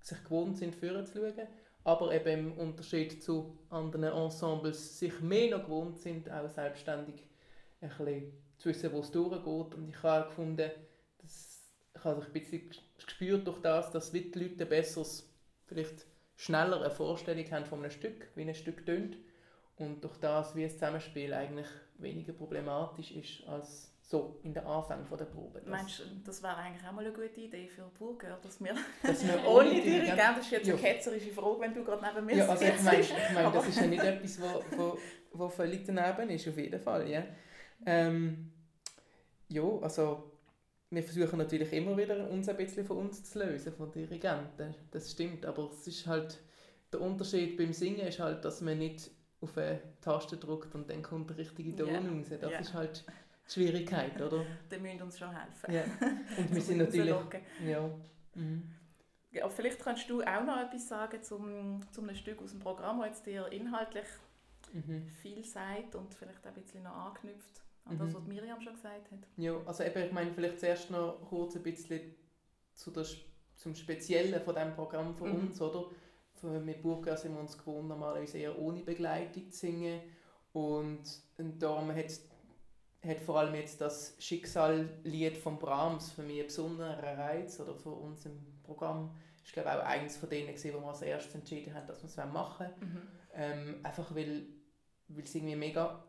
sich 0.00 0.22
gewohnt 0.24 0.56
sind, 0.58 0.74
führen 0.74 1.06
zu 1.06 1.18
schauen, 1.18 1.46
aber 1.84 2.14
eben 2.14 2.52
im 2.52 2.58
Unterschied 2.58 3.22
zu 3.22 3.58
anderen 3.70 4.04
Ensembles 4.04 4.98
sich 4.98 5.20
mehr 5.20 5.56
noch 5.56 5.64
gewohnt 5.64 5.98
sind, 5.98 6.30
auch 6.30 6.48
selbstständig 6.48 7.26
ein 7.80 7.88
bisschen 7.88 8.32
zu 8.58 8.68
wissen, 8.68 8.92
wo 8.92 9.00
es 9.00 9.10
durchgeht. 9.10 9.74
Und 9.74 9.88
ich 9.88 10.02
habe 10.02 10.28
gefunden, 10.28 10.70
dass 11.18 11.68
ich 11.94 12.04
habe 12.04 12.24
ein 12.24 12.32
bisschen 12.32 12.70
gespürt 13.04 13.46
durch 13.46 13.60
das, 13.60 13.90
dass 13.90 14.12
die 14.12 14.30
Leute 14.34 14.64
ein 14.64 14.68
besseres, 14.68 15.28
vielleicht 15.66 16.06
schneller 16.36 16.80
eine 16.80 16.90
Vorstellung 16.90 17.48
haben 17.50 17.66
von 17.66 17.80
einem 17.80 17.90
Stück, 17.90 18.28
wie 18.34 18.42
ein 18.42 18.54
Stück 18.54 18.84
tönt. 18.86 19.16
Und 19.76 20.02
durch 20.04 20.16
das, 20.18 20.54
wie 20.54 20.64
das 20.64 20.74
Zusammenspiel 20.74 21.32
eigentlich 21.32 21.68
weniger 22.02 22.32
problematisch 22.32 23.12
ist 23.12 23.46
als 23.48 23.92
so 24.02 24.38
in 24.42 24.52
den 24.52 24.64
Anfängen 24.64 25.06
der 25.10 25.24
Probe. 25.24 25.60
Das, 25.60 25.68
Meinst 25.68 26.00
du, 26.00 26.02
das 26.24 26.42
wäre 26.42 26.56
eigentlich 26.56 26.86
auch 26.86 26.92
mal 26.92 27.04
eine 27.04 27.14
gute 27.14 27.40
Idee 27.40 27.66
für 27.68 27.90
Burger, 27.98 28.38
dass 28.42 28.62
wir 28.62 28.74
dass 29.02 29.26
wir 29.26 29.42
ohne 29.48 29.70
Dirigent- 29.70 30.18
das 30.18 30.38
ist 30.40 30.50
jetzt 30.50 30.68
eine 30.68 30.80
Ja. 30.80 30.88
ketzerische 30.88 31.30
Frage, 31.32 31.60
wenn 31.60 31.74
du 31.74 31.82
gerade 31.84 32.04
neben 32.04 32.26
mir 32.26 32.36
Ja, 32.36 32.48
also 32.48 32.64
ich 32.64 32.82
meine, 32.82 33.00
ich 33.00 33.12
mein, 33.34 33.52
das 33.52 33.68
ist 33.70 33.80
ja 33.80 33.86
nicht 33.86 34.02
etwas, 34.04 34.40
wo, 34.40 34.64
wo, 34.76 34.98
wo 35.32 35.48
völlig 35.48 35.84
daneben 35.86 36.28
ist, 36.30 36.46
auf 36.48 36.58
jeden 36.58 36.80
Fall. 36.80 37.08
Ja, 37.08 37.24
ähm, 37.86 38.52
ja 39.48 39.62
also 39.80 40.32
wir 40.90 41.02
versuchen 41.02 41.38
natürlich 41.38 41.72
immer 41.72 41.96
wieder, 41.96 42.28
uns 42.28 42.48
ein 42.50 42.56
bisschen 42.56 42.84
von 42.84 42.98
uns 42.98 43.24
zu 43.24 43.38
lösen, 43.38 43.72
von 43.72 43.90
Dirigenten. 43.90 44.74
Das 44.90 45.10
stimmt, 45.10 45.46
aber 45.46 45.70
es 45.72 45.86
ist 45.86 46.06
halt, 46.06 46.38
der 46.92 47.00
Unterschied 47.00 47.56
beim 47.56 47.72
Singen 47.72 48.06
ist 48.06 48.20
halt, 48.20 48.44
dass 48.44 48.60
man 48.60 48.76
nicht 48.76 49.10
auf 49.42 49.56
eine 49.58 49.80
Taste 50.00 50.36
drückt 50.36 50.74
und 50.74 50.88
dann 50.88 51.02
kommt 51.02 51.30
der 51.30 51.36
richtige 51.38 51.74
Ton 51.76 51.88
Ja. 51.88 51.98
raus. 51.98 52.26
Das 52.40 52.50
Ja. 52.52 52.58
ist 52.58 52.74
halt 52.74 53.04
die 53.48 53.52
Schwierigkeit, 53.52 54.20
oder? 54.20 54.44
Die 54.70 54.78
müssen 54.78 55.02
uns 55.02 55.18
schon 55.18 55.30
helfen. 55.34 55.72
Ja. 55.74 55.82
Und 56.38 56.54
wir 56.54 56.60
sind 56.62 56.78
natürlich... 56.78 57.14
Ja. 57.66 57.90
Mhm. 58.34 58.70
Ja, 59.32 59.48
vielleicht 59.48 59.80
kannst 59.80 60.08
du 60.10 60.22
auch 60.22 60.44
noch 60.44 60.60
etwas 60.60 60.88
sagen 60.88 61.22
zum, 61.22 61.80
zum 61.90 62.04
einem 62.08 62.16
Stück 62.16 62.40
aus 62.42 62.50
dem 62.50 62.60
Programm, 62.60 62.98
das 63.00 63.08
jetzt 63.08 63.26
dir 63.26 63.50
inhaltlich 63.52 64.06
Mhm. 64.74 65.06
viel 65.20 65.44
sagt 65.44 65.94
und 65.96 66.14
vielleicht 66.14 66.46
auch 66.46 66.50
ein 66.50 66.62
bisschen 66.62 66.82
noch 66.84 66.94
anknüpft. 66.94 67.60
An 67.84 67.98
das, 67.98 68.08
Mhm. 68.10 68.14
was 68.14 68.24
Miriam 68.26 68.60
schon 68.62 68.72
gesagt 68.74 69.10
hat. 69.10 69.18
Ja, 69.36 69.54
also 69.66 69.82
eben, 69.84 70.02
ich 70.04 70.12
meine, 70.12 70.32
vielleicht 70.32 70.60
zuerst 70.60 70.90
noch 70.90 71.18
kurz 71.28 71.56
ein 71.56 71.62
bisschen 71.62 72.14
zu 72.74 72.90
der, 72.90 73.04
zum 73.56 73.74
Speziellen 73.74 74.40
von 74.40 74.54
diesem 74.54 74.72
Programm 74.74 75.14
von 75.14 75.28
Mhm. 75.30 75.48
uns, 75.48 75.60
oder? 75.60 75.90
Mit 76.42 76.82
Burka 76.82 77.16
sind 77.16 77.34
wir 77.34 77.40
uns 77.40 77.56
gewohnt, 77.56 77.88
normalerweise 77.88 78.38
eher 78.38 78.58
ohne 78.58 78.82
Begleitung 78.82 79.50
zu 79.50 79.58
singen. 79.58 80.00
Und, 80.52 81.02
und 81.38 81.62
darum 81.62 81.94
hat, 81.94 82.12
hat 83.04 83.20
vor 83.22 83.38
allem 83.38 83.54
jetzt 83.54 83.80
das 83.80 84.16
Schicksallied 84.18 85.36
von 85.36 85.58
Brahms 85.58 86.10
für 86.10 86.22
mich 86.22 86.38
einen 86.38 86.46
besonderen 86.46 86.98
Reiz, 86.98 87.60
oder 87.60 87.74
für 87.74 87.90
uns 87.90 88.26
im 88.26 88.38
Programm. 88.62 89.16
Ich 89.44 89.52
glaube 89.52 89.72
auch 89.72 89.84
eines 89.84 90.16
von 90.16 90.28
denen, 90.28 90.48
gewesen, 90.48 90.74
wo 90.74 90.80
wir 90.80 90.88
als 90.88 91.02
erstes 91.02 91.34
entschieden 91.34 91.74
haben, 91.74 91.86
dass 91.86 92.02
wir 92.02 92.08
es 92.08 92.32
machen 92.32 92.66
wollen. 92.66 92.90
Mhm. 92.90 93.08
Ähm, 93.34 93.80
einfach 93.82 94.14
weil, 94.14 94.46
weil 95.08 95.24
es 95.24 95.34
irgendwie 95.34 95.56
mega 95.56 96.04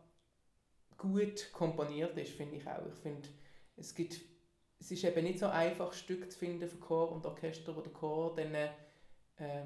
gut 0.96 1.52
komponiert 1.52 2.16
ist, 2.18 2.32
finde 2.32 2.56
ich 2.56 2.66
auch. 2.66 2.86
Ich 2.86 3.02
finde, 3.02 3.28
es 3.76 3.94
gibt, 3.94 4.20
es 4.78 4.90
ist 4.90 5.04
eben 5.04 5.24
nicht 5.24 5.38
so 5.38 5.46
einfach, 5.46 5.92
Stück 5.92 6.30
zu 6.30 6.38
finden 6.38 6.68
für 6.68 6.78
Chor 6.78 7.12
und 7.12 7.26
Orchester, 7.26 7.74
wo 7.76 7.80
der 7.80 7.92
Chor 7.92 8.34
dann 8.34 8.54
äh, 8.54 9.64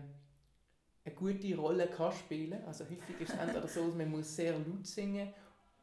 eine 1.08 1.16
gute 1.16 1.56
Rolle 1.56 1.86
kann 1.88 2.12
spielen. 2.12 2.62
Also 2.64 2.84
häufig 2.84 3.20
ist 3.20 3.32
es 3.32 3.38
entweder 3.38 3.66
so, 3.66 3.86
dass 3.86 3.94
man 3.94 4.10
muss 4.10 4.34
sehr 4.34 4.52
laut 4.52 4.86
singen 4.86 5.32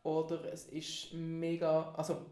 oder 0.03 0.46
es 0.51 0.67
ist 0.67 1.13
mega, 1.13 1.94
also 1.94 2.25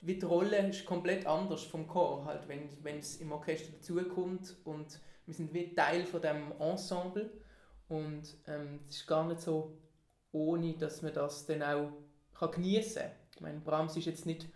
die 0.00 0.20
Rolle 0.20 0.68
ist 0.68 0.86
komplett 0.86 1.26
anders 1.26 1.64
vom 1.64 1.86
Chor, 1.86 2.24
halt, 2.24 2.48
wenn, 2.48 2.68
wenn 2.82 2.98
es 2.98 3.16
im 3.16 3.32
Orchester 3.32 3.72
dazukommt 3.72 4.56
und 4.64 5.00
wir 5.26 5.34
sind 5.34 5.52
wie 5.52 5.74
Teil 5.74 6.06
von 6.06 6.22
dem 6.22 6.52
Ensemble 6.58 7.30
und 7.88 8.36
ähm, 8.46 8.80
es 8.88 8.96
ist 8.96 9.06
gar 9.06 9.26
nicht 9.26 9.40
so 9.40 9.76
ohne, 10.32 10.74
dass 10.74 11.02
man 11.02 11.12
das 11.12 11.46
dann 11.46 11.62
auch 11.62 11.92
kann 12.38 12.52
geniessen 12.52 13.02
kann. 13.02 13.12
Ich 13.34 13.40
meine, 13.40 13.60
Brahms 13.60 13.96
ist 13.96 14.06
jetzt 14.06 14.26
nicht 14.26 14.48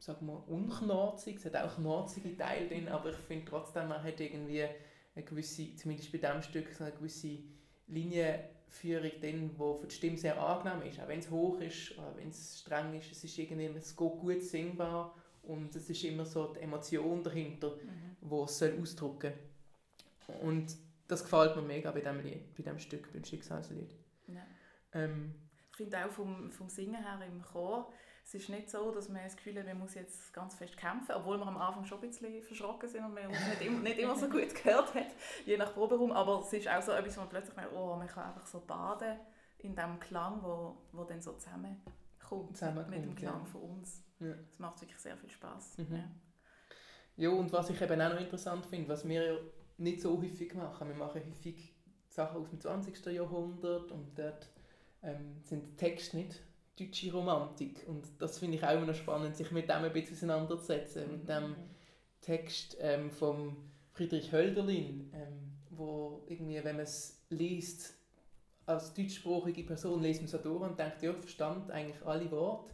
sagen 0.00 0.26
wir, 0.26 0.48
unknarzig, 0.48 1.36
es 1.36 1.44
hat 1.44 1.56
auch 1.56 1.76
knarzige 1.76 2.36
Teile 2.36 2.68
drin, 2.68 2.88
aber 2.88 3.10
ich 3.10 3.16
finde 3.16 3.44
trotzdem, 3.44 3.90
er 3.90 4.02
hat 4.02 4.18
irgendwie 4.18 4.64
eine 5.14 5.24
gewisse, 5.24 5.74
zumindest 5.76 6.12
bei 6.12 6.18
diesem 6.18 6.42
Stück, 6.42 6.72
so 6.72 6.84
eine 6.84 6.92
gewisse 6.94 7.38
Linienführung 7.88 9.10
drin, 9.20 9.50
die 9.50 9.56
für 9.80 9.86
die 9.86 9.94
Stimme 9.94 10.16
sehr 10.16 10.40
angenehm 10.40 10.88
ist. 10.88 11.00
Auch 11.00 11.08
wenn 11.08 11.18
es 11.20 11.30
hoch 11.30 11.60
ist, 11.60 11.98
oder 11.98 12.14
wenn 12.16 12.28
es 12.28 12.60
streng 12.60 12.94
ist, 12.98 13.10
es 13.10 13.24
ist 13.24 13.38
irgendwie, 13.38 13.66
es 13.66 13.96
geht 13.96 14.18
gut 14.18 14.42
singbar 14.42 15.14
und 15.42 15.74
es 15.74 15.88
ist 15.90 16.04
immer 16.04 16.24
so 16.24 16.52
die 16.52 16.60
Emotion 16.60 17.22
dahinter, 17.22 17.76
Mhm. 17.76 18.16
die 18.30 18.34
es 18.44 18.58
soll 18.58 18.78
ausdrücken 18.80 19.32
soll. 20.26 20.36
Und 20.36 20.76
das 21.08 21.22
gefällt 21.24 21.56
mir 21.56 21.62
mega 21.62 21.90
bei 21.90 22.00
diesem 22.00 22.20
Lied, 22.20 22.54
bei 22.54 22.62
diesem 22.62 22.78
Stück, 22.78 23.12
beim 23.12 23.24
Schicksalslied. 23.24 23.94
Ja. 24.28 24.46
Ähm, 24.92 25.34
Ich 25.72 25.76
finde 25.76 26.04
auch 26.04 26.10
vom, 26.10 26.52
vom 26.52 26.68
Singen 26.68 27.02
her 27.02 27.20
im 27.26 27.42
Chor, 27.42 27.92
es 28.24 28.34
ist 28.34 28.48
nicht 28.48 28.70
so, 28.70 28.90
dass 28.92 29.08
man 29.08 29.24
das 29.24 29.36
Gefühl 29.36 29.58
hat, 29.58 29.66
man 29.66 29.78
muss 29.78 29.94
jetzt 29.94 30.32
ganz 30.32 30.54
fest 30.54 30.76
kämpfen, 30.76 31.12
obwohl 31.16 31.38
wir 31.38 31.46
am 31.46 31.56
Anfang 31.56 31.84
schon 31.84 31.98
ein 31.98 32.08
bisschen 32.08 32.42
verschrocken 32.42 32.88
sind 32.88 33.04
und 33.04 33.14
man 33.14 33.26
uns 33.26 33.46
nicht, 33.48 33.62
immer, 33.62 33.80
nicht 33.80 33.98
immer 33.98 34.16
so 34.16 34.28
gut 34.28 34.54
gehört 34.54 34.94
hat, 34.94 35.08
je 35.46 35.56
nach 35.56 35.72
Proberaum. 35.74 36.12
Aber 36.12 36.40
es 36.40 36.52
ist 36.52 36.68
auch 36.68 36.82
so 36.82 36.92
etwas, 36.92 37.16
wo 37.16 37.20
man 37.20 37.30
plötzlich 37.30 37.56
merkt, 37.56 37.72
oh, 37.74 37.96
man 37.96 38.06
kann 38.06 38.28
einfach 38.28 38.46
so 38.46 38.60
baden 38.60 39.18
in 39.58 39.74
dem 39.74 39.98
Klang, 39.98 40.42
wo, 40.42 40.76
wo 40.92 41.04
dann 41.04 41.20
so 41.20 41.32
zusammenkommt, 41.32 42.56
Zusammenkommt, 42.56 42.90
mit 42.90 43.04
dem 43.04 43.14
Klang 43.14 43.40
ja. 43.40 43.44
von 43.46 43.62
uns. 43.62 44.02
Ja. 44.20 44.34
Das 44.34 44.58
macht 44.58 44.80
wirklich 44.80 44.98
sehr 44.98 45.16
viel 45.16 45.30
Spaß. 45.30 45.78
Mhm. 45.78 45.96
Ja. 45.96 46.04
Ja, 47.16 47.28
und 47.30 47.52
was 47.52 47.68
ich 47.68 47.80
eben 47.82 48.00
auch 48.00 48.12
noch 48.12 48.20
interessant 48.20 48.64
finde, 48.64 48.88
was 48.88 49.06
wir 49.06 49.22
ja 49.22 49.38
nicht 49.76 50.00
so 50.00 50.16
häufig 50.22 50.54
machen, 50.54 50.88
wir 50.88 50.94
machen 50.94 51.20
häufig 51.28 51.74
Sachen 52.08 52.40
aus 52.40 52.48
dem 52.48 52.60
20. 52.60 53.04
Jahrhundert 53.06 53.90
und 53.92 54.18
dort 54.18 54.48
ähm, 55.02 55.36
sind 55.42 55.66
die 55.66 55.76
Texte 55.76 56.16
nicht 56.16 56.40
deutsche 56.80 57.12
Romantik 57.12 57.84
und 57.86 58.04
das 58.18 58.38
finde 58.38 58.56
ich 58.56 58.64
auch 58.64 58.72
immer 58.74 58.86
noch 58.86 58.94
spannend, 58.94 59.36
sich 59.36 59.50
mit 59.50 59.68
dem 59.68 59.84
ein 59.84 59.92
bisschen 59.92 60.16
auseinanderzusetzen, 60.16 61.10
mit 61.12 61.28
dem 61.28 61.54
Text 62.20 62.76
ähm, 62.80 63.10
von 63.10 63.56
Friedrich 63.92 64.32
Hölderlin, 64.32 65.10
ähm, 65.14 65.52
wo 65.70 66.22
irgendwie, 66.26 66.62
wenn 66.62 66.76
man 66.76 66.84
es 66.84 67.22
liest, 67.28 67.94
als 68.66 68.94
deutschsprachige 68.94 69.64
Person 69.64 70.02
liest 70.02 70.20
man 70.20 70.28
so 70.28 70.38
durch 70.38 70.62
und 70.62 70.78
denkt, 70.78 71.02
ja, 71.02 71.12
verstand 71.12 71.70
eigentlich 71.70 72.04
alle 72.04 72.30
Worte. 72.30 72.72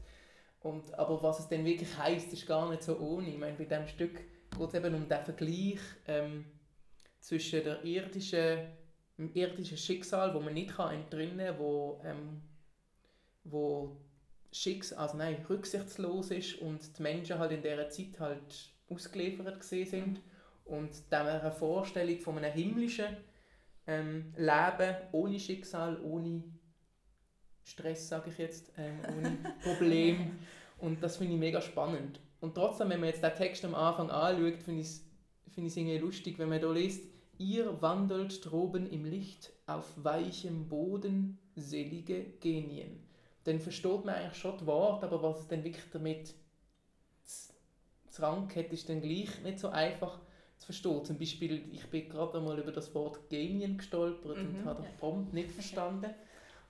Und, 0.61 0.93
aber 0.99 1.23
was 1.23 1.41
es 1.41 1.49
dann 1.49 1.65
wirklich 1.65 1.97
heisst, 1.97 2.33
ist 2.33 2.47
gar 2.47 2.69
nicht 2.69 2.83
so 2.83 2.99
ohne. 2.99 3.29
Ich 3.29 3.39
meine, 3.39 3.57
bei 3.57 3.65
diesem 3.65 3.87
Stück 3.87 4.15
geht 4.15 4.69
es 4.69 4.75
eben 4.75 4.95
um 4.95 5.09
den 5.09 5.23
Vergleich 5.25 5.79
ähm, 6.07 6.45
zwischen 7.21 7.63
der 7.65 7.85
irdischen, 7.85 8.59
dem 9.17 9.33
irdischen 9.35 9.77
Schicksal, 9.77 10.35
wo 10.35 10.41
man 10.41 10.55
nicht 10.55 10.77
kann 10.77 10.95
entrinnen 10.95 11.47
kann, 11.47 11.59
wo, 11.59 12.01
ähm, 12.05 12.43
wo 13.51 13.97
Schicks 14.53 14.93
also 14.93 15.17
nein, 15.17 15.45
rücksichtslos 15.49 16.31
ist 16.31 16.61
und 16.61 16.99
die 16.99 17.03
Menschen 17.03 17.39
halt 17.39 17.53
in 17.53 17.63
dieser 17.63 17.89
Zeit 17.91 18.19
halt 18.21 18.71
ausgeliefert 18.89 19.61
gesehen 19.61 19.87
sind 19.87 20.21
und 20.65 20.91
dann 21.11 21.27
eine 21.27 21.53
Vorstellung 21.53 22.19
von 22.21 22.39
einem 22.39 22.53
himmlischen 22.53 23.17
ähm, 23.87 24.33
Leben 24.37 24.97
ohne 25.13 25.39
Schicksal, 25.39 26.01
ohne 26.03 26.43
Stress, 27.65 28.09
sage 28.09 28.31
ich 28.31 28.39
jetzt, 28.39 28.73
ähm, 28.77 28.99
ohne 29.17 29.39
Problem 29.63 30.39
und 30.79 31.03
das 31.03 31.17
finde 31.17 31.35
ich 31.35 31.41
mega 31.41 31.61
spannend. 31.61 32.21
Und 32.41 32.55
trotzdem, 32.55 32.91
wenn 32.91 33.01
man 33.01 33.09
jetzt 33.09 33.23
den 33.23 33.35
Text 33.35 33.65
am 33.65 33.75
Anfang 33.75 34.11
anschaut, 34.11 34.63
finde 34.63 34.83
ich 34.83 34.89
es 34.89 35.07
finde 35.57 35.69
ich 35.69 35.73
es 35.73 35.77
irgendwie 35.79 35.99
lustig, 35.99 36.39
wenn 36.39 36.51
man 36.51 36.61
da 36.61 36.71
liest, 36.71 37.03
ihr 37.39 37.81
wandelt 37.81 38.45
droben 38.45 38.87
im 38.91 39.07
Licht 39.07 39.53
auf 39.67 39.91
weichem 39.97 40.69
Boden, 40.69 41.39
selige 41.55 42.25
Genien. 42.41 43.06
Dann 43.47 43.61
versteht 43.61 44.05
man 44.05 44.15
eigentlich 44.15 44.39
schon 44.39 44.53
das 44.53 44.67
Wort, 44.67 45.05
aber 45.05 45.23
was 45.23 45.41
es 45.41 45.49
dann 45.49 45.63
wirklich 45.63 45.85
damit 45.93 46.35
zu- 47.25 47.53
zu 48.11 48.23
rank 48.23 48.57
hat, 48.57 48.73
ist 48.73 48.89
dann 48.89 49.01
gleich 49.01 49.41
nicht 49.43 49.59
so 49.61 49.69
einfach 49.69 50.21
zu 50.57 50.67
verstehen. 50.67 51.05
Zum 51.05 51.19
Beispiel, 51.19 51.69
ich 51.73 51.87
bin 51.91 52.09
gerade 52.09 52.39
einmal 52.39 52.59
über 52.59 52.73
das 52.73 52.95
Wort 52.95 53.29
Genien 53.29 53.77
gestolpert 53.79 54.39
und 54.39 54.61
Mhm. 54.61 54.65
habe 54.65 54.83
Ja. 54.83 54.89
das 54.89 54.97
prompt 54.99 55.33
nicht 55.33 55.51
verstanden. 55.51 56.13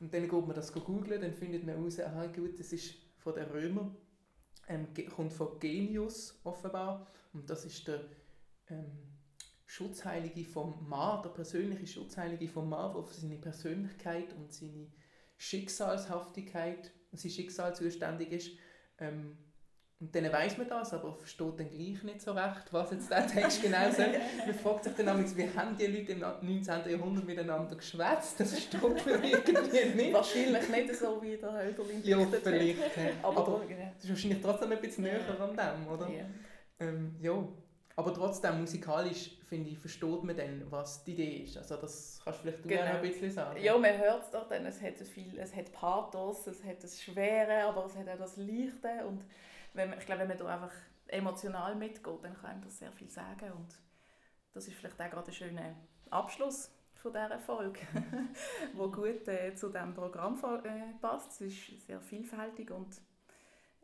Und 0.00 0.12
dann 0.12 0.22
geht 0.28 0.32
man 0.46 0.54
das 0.54 0.72
googeln, 0.72 1.20
dann 1.22 1.32
findet 1.32 1.64
man 1.64 1.76
heraus, 1.76 1.98
aha 2.00 2.26
gut, 2.26 2.58
das 2.58 2.72
ist 2.72 2.94
von 3.18 3.34
den 3.34 3.44
Römern, 3.46 3.96
ähm, 4.68 4.88
kommt 5.14 5.32
von 5.32 5.58
Genius 5.58 6.38
offenbar. 6.44 7.06
Und 7.32 7.48
das 7.48 7.64
ist 7.64 7.86
der 7.88 8.00
ähm, 8.68 8.90
Schutzheilige 9.64 10.44
vom 10.44 10.86
Mann, 10.88 11.22
der 11.22 11.30
persönliche 11.30 11.86
Schutzheilige 11.86 12.48
vom 12.48 12.68
Mann, 12.68 12.92
der 12.94 13.02
für 13.04 13.14
seine 13.14 13.36
Persönlichkeit 13.38 14.32
und 14.34 14.52
seine 14.52 14.88
Schicksalshaftigkeit 15.36 16.92
Schicksal 17.16 17.74
zuständig 17.74 18.32
ist. 18.32 18.50
Ähm, 18.98 19.38
und 19.98 20.14
dann 20.14 20.30
weiß 20.30 20.58
man 20.58 20.68
das, 20.68 20.92
aber 20.92 21.14
versteht 21.14 21.58
dann 21.58 21.70
gleich 21.70 22.02
nicht 22.02 22.20
so 22.20 22.32
recht, 22.32 22.70
was 22.70 22.90
jetzt 22.90 23.10
der 23.10 23.26
Text 23.26 23.62
genau 23.62 23.90
sagt. 23.90 24.20
Man 24.46 24.54
fragt 24.54 24.84
sich 24.84 24.92
dann 24.92 25.06
manchmal, 25.06 25.36
wie 25.36 25.58
haben 25.58 25.74
die 25.74 25.86
Leute 25.86 26.12
im 26.12 26.18
19. 26.18 26.90
Jahrhundert 26.90 27.24
miteinander 27.24 27.74
geschwätzt? 27.74 28.38
Das 28.38 28.60
steht 28.60 28.82
mir 28.82 29.24
irgendwie 29.24 29.96
nicht. 29.96 30.12
Wahrscheinlich 30.12 30.68
nicht 30.68 30.96
so, 30.96 31.22
wie 31.22 31.38
der 31.38 31.50
Hölderlin 31.50 32.02
Ja, 32.04 32.18
vielleicht. 32.26 32.78
Aber, 33.22 33.38
Aber 33.38 33.62
es 33.96 34.04
ist 34.04 34.10
wahrscheinlich 34.10 34.42
trotzdem 34.42 34.72
ein 34.72 34.80
bisschen 34.82 35.04
näher 35.04 35.20
an 35.40 35.56
dem, 35.56 35.88
oder? 35.90 36.10
Ja. 36.10 36.24
Ähm, 36.78 37.16
ja, 37.22 37.48
aber 37.96 38.12
trotzdem 38.12 38.60
musikalisch 38.60 39.38
finde 39.48 39.70
ich, 39.70 39.78
versteht 39.78 40.22
man 40.22 40.36
dann, 40.36 40.70
was 40.70 41.02
die 41.04 41.12
Idee 41.12 41.36
ist. 41.44 41.56
Also 41.56 41.76
das 41.76 42.20
kannst 42.22 42.40
vielleicht 42.40 42.64
du 42.64 42.68
Genau. 42.68 42.82
ein 42.82 43.00
bisschen 43.00 43.30
sagen. 43.30 43.62
Ja, 43.62 43.76
man 43.78 43.96
hört 43.96 44.24
es 44.24 44.30
doch 44.30 44.46
dann, 44.48 44.66
es 44.66 44.82
hat 44.82 44.98
viel, 44.98 45.38
es 45.38 45.54
hat 45.56 45.72
Pathos, 45.72 46.46
es 46.46 46.62
hat 46.62 46.82
das 46.82 47.02
Schwere, 47.02 47.64
aber 47.64 47.86
es 47.86 47.96
hat 47.96 48.08
auch 48.08 48.18
das 48.18 48.36
Leichte 48.36 49.06
und 49.06 49.24
wenn 49.72 49.90
man, 49.90 49.98
ich 49.98 50.06
glaube, 50.06 50.20
wenn 50.20 50.28
man 50.28 50.38
da 50.38 50.46
einfach 50.46 50.72
emotional 51.08 51.74
mitgeht, 51.74 52.22
dann 52.22 52.34
kann 52.34 52.50
einem 52.50 52.62
das 52.62 52.78
sehr 52.78 52.92
viel 52.92 53.08
sagen 53.10 53.52
und 53.52 53.80
das 54.52 54.68
ist 54.68 54.76
vielleicht 54.76 55.00
auch 55.00 55.10
gerade 55.10 55.30
ein 55.30 55.34
schöner 55.34 55.74
Abschluss 56.10 56.70
von 56.94 57.12
dieser 57.12 57.38
Folge, 57.38 57.80
wo 58.74 58.90
gut 58.90 59.26
äh, 59.28 59.54
zu 59.54 59.68
diesem 59.68 59.94
Programm 59.94 60.34
äh, 60.64 60.98
passt. 61.00 61.40
Es 61.40 61.40
ist 61.40 61.86
sehr 61.86 62.00
vielfältig 62.00 62.70
und 62.70 63.00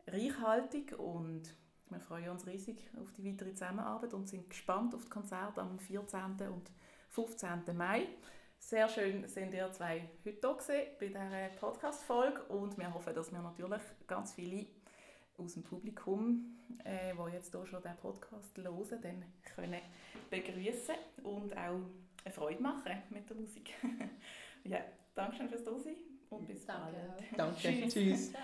reichhaltig 0.07 0.97
und 0.97 1.55
wir 1.93 1.99
freuen 1.99 2.29
uns 2.29 2.47
riesig 2.47 2.89
auf 2.99 3.11
die 3.13 3.25
weitere 3.25 3.53
Zusammenarbeit 3.53 4.13
und 4.13 4.27
sind 4.27 4.49
gespannt 4.49 4.95
auf 4.95 5.01
das 5.01 5.09
Konzert 5.09 5.59
am 5.59 5.77
14. 5.79 6.21
und 6.51 6.71
15. 7.09 7.77
Mai. 7.77 8.07
Sehr 8.57 8.87
schön 8.89 9.27
sind 9.27 9.53
ihr 9.53 9.71
zwei 9.71 10.09
heute 10.25 10.39
hier 10.39 10.55
gewesen 10.55 10.85
bei 10.99 11.07
dieser 11.07 11.49
Podcast-Folge 11.59 12.43
und 12.43 12.77
wir 12.77 12.93
hoffen, 12.93 13.13
dass 13.13 13.31
wir 13.31 13.41
natürlich 13.41 13.81
ganz 14.07 14.33
viele 14.33 14.65
aus 15.37 15.53
dem 15.53 15.63
Publikum, 15.63 16.57
äh, 16.83 17.13
die 17.13 17.33
jetzt 17.33 17.51
hier 17.53 17.65
schon 17.65 17.81
den 17.83 17.95
Podcast 17.97 18.57
hören, 18.57 19.01
dann 19.01 19.23
können 19.55 19.81
begrüßen 20.29 20.95
und 21.23 21.55
auch 21.55 21.81
eine 22.23 22.33
Freude 22.33 22.63
machen 22.63 23.03
mit 23.09 23.29
der 23.29 23.37
Musik. 23.37 23.73
ja, 24.63 24.79
danke 25.13 25.35
schön 25.35 25.49
fürs 25.49 25.63
Dasein 25.63 25.95
und 26.29 26.47
bis 26.47 26.65
Danke 26.65 26.95
bald. 26.95 27.33
auch. 27.33 27.37
Danke. 27.37 27.87
Tschüss. 27.89 27.93
Tschüss. 27.93 28.31
Ciao. 28.31 28.39